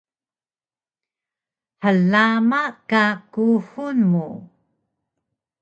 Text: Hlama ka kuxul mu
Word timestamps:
Hlama 1.83 2.61
ka 2.89 3.03
kuxul 3.33 3.97
mu 4.11 4.27